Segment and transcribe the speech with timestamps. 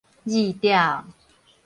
[0.25, 1.05] 揤吊